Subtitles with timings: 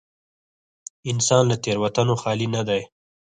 [1.11, 2.81] انسان له تېروتنې خالي نه دی.